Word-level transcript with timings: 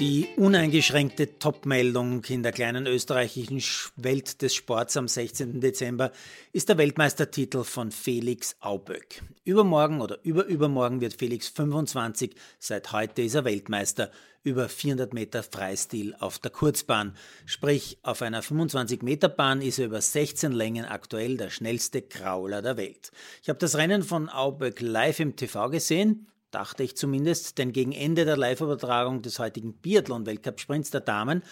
Die 0.00 0.26
uneingeschränkte 0.36 1.38
Topmeldung 1.38 2.24
in 2.24 2.42
der 2.42 2.50
kleinen 2.50 2.88
österreichischen 2.88 3.60
Welt 3.94 4.42
des 4.42 4.52
Sports 4.52 4.96
am 4.96 5.06
16. 5.06 5.60
Dezember 5.60 6.10
ist 6.52 6.68
der 6.68 6.78
Weltmeistertitel 6.78 7.62
von 7.62 7.92
Felix 7.92 8.56
Auböck. 8.58 9.22
Übermorgen 9.44 10.00
oder 10.00 10.18
überübermorgen 10.24 11.00
wird 11.00 11.14
Felix 11.14 11.46
25, 11.48 12.34
seit 12.58 12.90
heute 12.90 13.22
ist 13.22 13.36
er 13.36 13.44
Weltmeister, 13.44 14.10
über 14.42 14.68
400 14.68 15.14
Meter 15.14 15.44
Freistil 15.44 16.16
auf 16.18 16.40
der 16.40 16.50
Kurzbahn. 16.50 17.16
Sprich, 17.46 17.98
auf 18.02 18.20
einer 18.20 18.42
25 18.42 19.02
Meter 19.02 19.28
Bahn 19.28 19.62
ist 19.62 19.78
er 19.78 19.86
über 19.86 20.00
16 20.00 20.50
Längen 20.50 20.86
aktuell 20.86 21.36
der 21.36 21.50
schnellste 21.50 22.02
Krauler 22.02 22.62
der 22.62 22.76
Welt. 22.76 23.12
Ich 23.44 23.48
habe 23.48 23.60
das 23.60 23.76
Rennen 23.76 24.02
von 24.02 24.28
Auböck 24.28 24.80
live 24.80 25.20
im 25.20 25.36
TV 25.36 25.70
gesehen 25.70 26.26
dachte 26.54 26.82
ich 26.82 26.96
zumindest, 26.96 27.58
denn 27.58 27.72
gegen 27.72 27.92
Ende 27.92 28.24
der 28.24 28.36
Live-Übertragung 28.36 29.22
des 29.22 29.38
heutigen 29.38 29.74
Biathlon-Weltcup-Sprints 29.74 30.90
der 30.90 31.00
Damen 31.00 31.42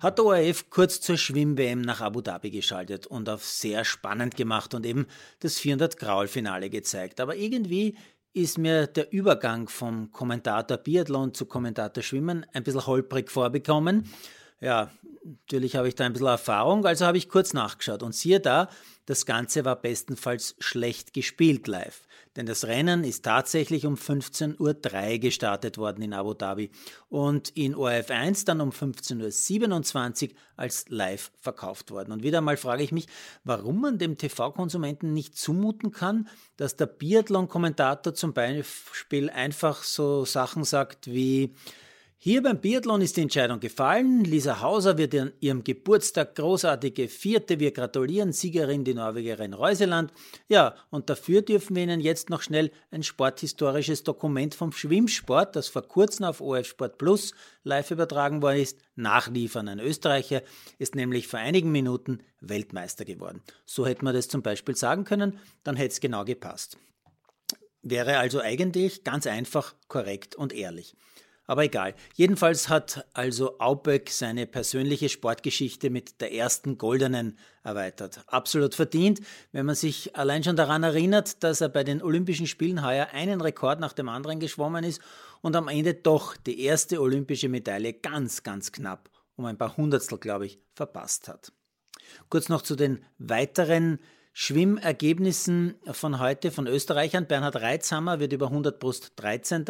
hat 0.00 0.18
der 0.18 0.24
ORF 0.24 0.70
kurz 0.70 1.00
zur 1.00 1.16
Schwimm-WM 1.16 1.80
nach 1.80 2.00
Abu 2.00 2.20
Dhabi 2.20 2.50
geschaltet 2.50 3.06
und 3.06 3.28
auf 3.28 3.44
sehr 3.44 3.84
spannend 3.84 4.36
gemacht 4.36 4.74
und 4.74 4.84
eben 4.84 5.06
das 5.40 5.60
400-Graul-Finale 5.60 6.70
gezeigt. 6.70 7.20
Aber 7.20 7.36
irgendwie 7.36 7.96
ist 8.32 8.58
mir 8.58 8.86
der 8.86 9.12
Übergang 9.12 9.68
vom 9.68 10.12
Kommentator 10.12 10.76
Biathlon 10.76 11.34
zu 11.34 11.46
Kommentator 11.46 12.02
Schwimmen 12.02 12.44
ein 12.52 12.62
bisschen 12.62 12.86
holprig 12.86 13.30
vorbekommen. 13.30 14.10
Ja, 14.60 14.90
natürlich 15.28 15.76
habe 15.76 15.88
ich 15.88 15.94
da 15.94 16.04
ein 16.04 16.12
bisschen 16.12 16.28
Erfahrung, 16.28 16.84
also 16.86 17.06
habe 17.06 17.18
ich 17.18 17.28
kurz 17.28 17.52
nachgeschaut 17.52 18.02
und 18.02 18.14
siehe 18.14 18.40
da, 18.40 18.68
das 19.06 19.26
Ganze 19.26 19.64
war 19.64 19.76
bestenfalls 19.76 20.54
schlecht 20.58 21.14
gespielt 21.14 21.66
live. 21.66 22.02
Denn 22.36 22.46
das 22.46 22.66
Rennen 22.66 23.04
ist 23.04 23.24
tatsächlich 23.24 23.84
um 23.86 23.94
15.03 23.94 24.58
Uhr 24.60 25.18
gestartet 25.18 25.78
worden 25.78 26.02
in 26.02 26.12
Abu 26.12 26.34
Dhabi 26.34 26.70
und 27.08 27.48
in 27.56 27.74
ORF 27.74 28.10
1 28.10 28.44
dann 28.44 28.60
um 28.60 28.70
15.27 28.70 30.30
Uhr 30.30 30.36
als 30.56 30.84
live 30.88 31.32
verkauft 31.40 31.90
worden. 31.90 32.12
Und 32.12 32.22
wieder 32.22 32.40
mal 32.40 32.56
frage 32.56 32.82
ich 32.82 32.92
mich, 32.92 33.06
warum 33.44 33.80
man 33.80 33.98
dem 33.98 34.18
TV-Konsumenten 34.18 35.14
nicht 35.14 35.36
zumuten 35.36 35.90
kann, 35.90 36.28
dass 36.56 36.76
der 36.76 36.86
Biathlon-Kommentator 36.86 38.14
zum 38.14 38.34
Beispiel 38.34 39.30
einfach 39.30 39.82
so 39.82 40.24
Sachen 40.24 40.64
sagt 40.64 41.08
wie 41.08 41.54
hier 42.20 42.42
beim 42.42 42.60
Biathlon 42.60 43.00
ist 43.00 43.16
die 43.16 43.20
Entscheidung 43.20 43.60
gefallen. 43.60 44.24
Lisa 44.24 44.60
Hauser 44.60 44.98
wird 44.98 45.14
an 45.14 45.32
ihrem 45.38 45.62
Geburtstag 45.62 46.34
großartige 46.34 47.06
Vierte. 47.06 47.60
Wir 47.60 47.70
gratulieren 47.70 48.32
Siegerin, 48.32 48.82
die 48.82 48.94
Norwegerin 48.94 49.54
Reuseland. 49.54 50.12
Ja, 50.48 50.74
und 50.90 51.10
dafür 51.10 51.42
dürfen 51.42 51.76
wir 51.76 51.84
Ihnen 51.84 52.00
jetzt 52.00 52.28
noch 52.28 52.42
schnell 52.42 52.72
ein 52.90 53.04
sporthistorisches 53.04 54.02
Dokument 54.02 54.56
vom 54.56 54.72
Schwimmsport, 54.72 55.54
das 55.54 55.68
vor 55.68 55.82
kurzem 55.82 56.24
auf 56.24 56.40
OF 56.40 56.66
Sport 56.66 56.98
Plus 56.98 57.34
live 57.62 57.92
übertragen 57.92 58.42
worden 58.42 58.62
ist, 58.62 58.80
nachliefern. 58.96 59.68
Ein 59.68 59.78
Österreicher 59.78 60.42
ist 60.78 60.96
nämlich 60.96 61.28
vor 61.28 61.38
einigen 61.38 61.70
Minuten 61.70 62.24
Weltmeister 62.40 63.04
geworden. 63.04 63.42
So 63.64 63.86
hätte 63.86 64.04
man 64.04 64.14
das 64.14 64.26
zum 64.26 64.42
Beispiel 64.42 64.74
sagen 64.74 65.04
können, 65.04 65.38
dann 65.62 65.76
hätte 65.76 65.92
es 65.92 66.00
genau 66.00 66.24
gepasst. 66.24 66.78
Wäre 67.82 68.18
also 68.18 68.40
eigentlich 68.40 69.04
ganz 69.04 69.28
einfach, 69.28 69.76
korrekt 69.86 70.34
und 70.34 70.52
ehrlich. 70.52 70.96
Aber 71.48 71.64
egal. 71.64 71.94
Jedenfalls 72.14 72.68
hat 72.68 73.06
also 73.14 73.58
Auböck 73.58 74.10
seine 74.10 74.46
persönliche 74.46 75.08
Sportgeschichte 75.08 75.88
mit 75.88 76.20
der 76.20 76.34
ersten 76.34 76.76
goldenen 76.76 77.38
erweitert. 77.64 78.20
Absolut 78.26 78.74
verdient, 78.74 79.22
wenn 79.52 79.64
man 79.64 79.74
sich 79.74 80.14
allein 80.14 80.44
schon 80.44 80.56
daran 80.56 80.82
erinnert, 80.82 81.42
dass 81.42 81.62
er 81.62 81.70
bei 81.70 81.84
den 81.84 82.02
Olympischen 82.02 82.46
Spielen 82.46 82.84
heuer 82.84 83.08
einen 83.12 83.40
Rekord 83.40 83.80
nach 83.80 83.94
dem 83.94 84.10
anderen 84.10 84.40
geschwommen 84.40 84.84
ist 84.84 85.00
und 85.40 85.56
am 85.56 85.68
Ende 85.68 85.94
doch 85.94 86.36
die 86.36 86.60
erste 86.60 87.00
olympische 87.00 87.48
Medaille 87.48 87.94
ganz, 87.94 88.42
ganz 88.42 88.70
knapp, 88.70 89.08
um 89.36 89.46
ein 89.46 89.56
paar 89.56 89.74
Hundertstel, 89.78 90.18
glaube 90.18 90.44
ich, 90.44 90.60
verpasst 90.74 91.28
hat. 91.28 91.52
Kurz 92.28 92.50
noch 92.50 92.60
zu 92.60 92.76
den 92.76 93.02
weiteren 93.16 94.00
Schwimmergebnissen 94.34 95.76
von 95.92 96.18
heute 96.18 96.50
von 96.50 96.66
Österreichern. 96.66 97.26
Bernhard 97.26 97.56
Reitzhammer 97.56 98.20
wird 98.20 98.34
über 98.34 98.48
100 98.48 98.78
Brust 98.78 99.12
13 99.16 99.64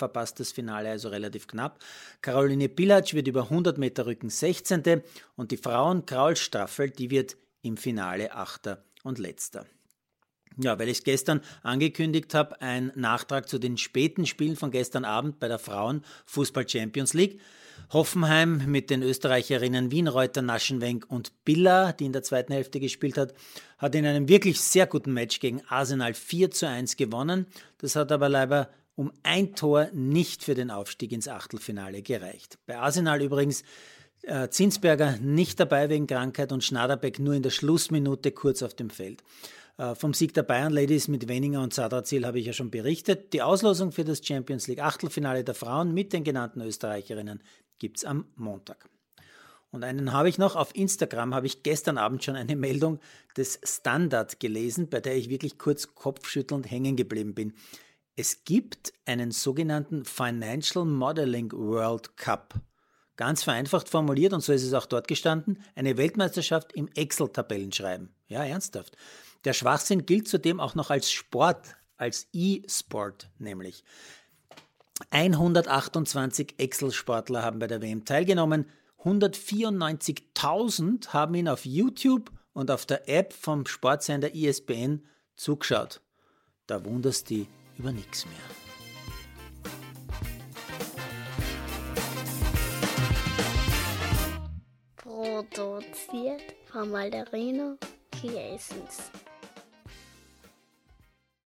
verpasst 0.00 0.40
das 0.40 0.50
Finale 0.50 0.90
also 0.90 1.08
relativ 1.08 1.46
knapp. 1.46 1.78
Caroline 2.20 2.68
Pilac 2.68 3.14
wird 3.14 3.28
über 3.28 3.44
100 3.44 3.78
Meter 3.78 4.06
Rücken 4.06 4.30
16. 4.30 5.02
und 5.36 5.52
die 5.52 5.56
Frauen 5.56 6.04
Kraulstaffel, 6.04 6.90
die 6.90 7.10
wird 7.10 7.36
im 7.62 7.76
Finale 7.76 8.32
8. 8.34 8.78
und 9.04 9.18
letzter. 9.18 9.66
Ja, 10.56 10.78
weil 10.78 10.88
ich 10.88 10.98
es 10.98 11.04
gestern 11.04 11.40
angekündigt 11.62 12.34
habe, 12.34 12.60
ein 12.60 12.92
Nachtrag 12.94 13.48
zu 13.48 13.58
den 13.58 13.78
späten 13.78 14.26
Spielen 14.26 14.56
von 14.56 14.70
gestern 14.70 15.04
Abend 15.04 15.38
bei 15.38 15.48
der 15.48 15.58
Frauen 15.58 16.02
Fußball 16.26 16.68
Champions 16.68 17.14
League. 17.14 17.40
Hoffenheim 17.92 18.62
mit 18.66 18.90
den 18.90 19.02
Österreicherinnen 19.02 19.90
Wienreuter, 19.90 20.42
Naschenwenk 20.42 21.06
und 21.08 21.32
Billa, 21.44 21.92
die 21.92 22.04
in 22.04 22.12
der 22.12 22.22
zweiten 22.22 22.52
Hälfte 22.52 22.78
gespielt 22.78 23.16
hat, 23.16 23.32
hat 23.78 23.94
in 23.94 24.04
einem 24.06 24.28
wirklich 24.28 24.60
sehr 24.60 24.86
guten 24.86 25.12
Match 25.12 25.40
gegen 25.40 25.62
Arsenal 25.66 26.14
4 26.14 26.50
zu 26.50 26.68
1 26.68 26.96
gewonnen. 26.96 27.46
Das 27.78 27.96
hat 27.96 28.12
aber 28.12 28.28
leider 28.28 28.70
um 29.00 29.10
ein 29.22 29.54
Tor 29.54 29.88
nicht 29.94 30.44
für 30.44 30.54
den 30.54 30.70
Aufstieg 30.70 31.12
ins 31.12 31.26
Achtelfinale 31.26 32.02
gereicht. 32.02 32.58
Bei 32.66 32.76
Arsenal 32.76 33.22
übrigens 33.22 33.64
äh, 34.24 34.50
Zinsberger 34.50 35.16
nicht 35.22 35.58
dabei 35.58 35.88
wegen 35.88 36.06
Krankheit 36.06 36.52
und 36.52 36.62
Schnaderbeck 36.62 37.18
nur 37.18 37.32
in 37.32 37.42
der 37.42 37.48
Schlussminute 37.48 38.30
kurz 38.30 38.62
auf 38.62 38.74
dem 38.74 38.90
Feld. 38.90 39.22
Äh, 39.78 39.94
vom 39.94 40.12
Sieg 40.12 40.34
der 40.34 40.42
Bayern 40.42 40.74
Ladies 40.74 41.08
mit 41.08 41.28
Weninger 41.28 41.62
und 41.62 41.72
Sadrazil 41.72 42.26
habe 42.26 42.40
ich 42.40 42.44
ja 42.44 42.52
schon 42.52 42.70
berichtet. 42.70 43.32
Die 43.32 43.40
Auslosung 43.40 43.90
für 43.90 44.04
das 44.04 44.20
Champions 44.22 44.68
League 44.68 44.82
Achtelfinale 44.82 45.44
der 45.44 45.54
Frauen 45.54 45.94
mit 45.94 46.12
den 46.12 46.22
genannten 46.22 46.60
Österreicherinnen 46.60 47.42
gibt 47.78 47.96
es 47.96 48.04
am 48.04 48.26
Montag. 48.36 48.90
Und 49.70 49.82
einen 49.82 50.12
habe 50.12 50.28
ich 50.28 50.36
noch. 50.36 50.56
Auf 50.56 50.76
Instagram 50.76 51.34
habe 51.34 51.46
ich 51.46 51.62
gestern 51.62 51.96
Abend 51.96 52.22
schon 52.22 52.36
eine 52.36 52.54
Meldung 52.66 53.00
des 53.34 53.60
Standard 53.64 54.40
gelesen, 54.40 54.90
bei 54.90 55.00
der 55.00 55.16
ich 55.16 55.30
wirklich 55.30 55.56
kurz 55.56 55.94
kopfschüttelnd 55.94 56.70
hängen 56.70 56.96
geblieben 56.96 57.34
bin. 57.34 57.54
Es 58.20 58.44
gibt 58.44 58.92
einen 59.06 59.30
sogenannten 59.30 60.04
Financial 60.04 60.84
Modeling 60.84 61.50
World 61.52 62.18
Cup. 62.18 62.52
Ganz 63.16 63.44
vereinfacht 63.44 63.88
formuliert, 63.88 64.34
und 64.34 64.42
so 64.42 64.52
ist 64.52 64.62
es 64.62 64.74
auch 64.74 64.84
dort 64.84 65.08
gestanden, 65.08 65.62
eine 65.74 65.96
Weltmeisterschaft 65.96 66.74
im 66.74 66.86
Excel-Tabellenschreiben. 66.88 68.14
Ja, 68.28 68.44
ernsthaft. 68.44 68.98
Der 69.46 69.54
Schwachsinn 69.54 70.04
gilt 70.04 70.28
zudem 70.28 70.60
auch 70.60 70.74
noch 70.74 70.90
als 70.90 71.10
Sport, 71.10 71.76
als 71.96 72.28
E-Sport 72.34 73.30
nämlich. 73.38 73.84
128 75.08 76.56
Excel-Sportler 76.58 77.42
haben 77.42 77.58
bei 77.58 77.68
der 77.68 77.80
WM 77.80 78.04
teilgenommen. 78.04 78.66
194.000 79.02 81.14
haben 81.14 81.36
ihn 81.36 81.48
auf 81.48 81.64
YouTube 81.64 82.30
und 82.52 82.70
auf 82.70 82.84
der 82.84 83.08
App 83.08 83.32
vom 83.32 83.64
Sportsender 83.64 84.34
ISBN 84.34 85.06
zugeschaut. 85.36 86.02
Da 86.66 86.84
wunderst 86.84 87.30
die 87.30 87.46
über 87.80 87.92
nichts 87.92 88.26
mehr. 88.26 88.34
Produziert 94.96 96.54
von 96.70 96.90
Malderino 96.90 97.78
Kiesens. 98.12 99.10